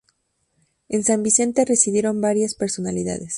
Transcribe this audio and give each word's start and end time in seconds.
En 0.89 1.03
San 1.03 1.21
Vicente 1.21 1.63
residieron 1.63 2.21
varias 2.21 2.55
personalidades. 2.55 3.29